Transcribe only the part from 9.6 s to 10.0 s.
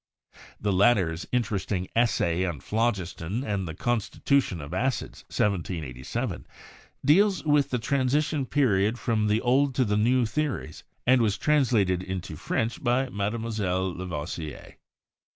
to the